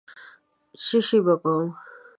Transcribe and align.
څشي 0.85 1.19
به 1.25 1.35
کوم. 1.43 1.67